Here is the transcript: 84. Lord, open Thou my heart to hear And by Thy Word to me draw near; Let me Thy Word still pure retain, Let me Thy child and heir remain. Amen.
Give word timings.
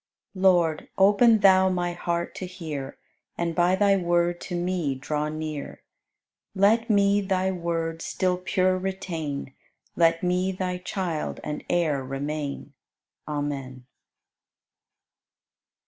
84. 0.35 0.41
Lord, 0.41 0.89
open 0.97 1.39
Thou 1.41 1.69
my 1.69 1.93
heart 1.93 2.33
to 2.33 2.47
hear 2.47 2.97
And 3.37 3.53
by 3.53 3.75
Thy 3.75 3.95
Word 3.97 4.41
to 4.41 4.55
me 4.55 4.95
draw 4.95 5.29
near; 5.29 5.83
Let 6.55 6.89
me 6.89 7.21
Thy 7.21 7.51
Word 7.51 8.01
still 8.01 8.37
pure 8.37 8.79
retain, 8.79 9.53
Let 9.95 10.23
me 10.23 10.53
Thy 10.53 10.79
child 10.79 11.39
and 11.43 11.63
heir 11.69 12.03
remain. 12.03 12.73
Amen. 13.27 13.85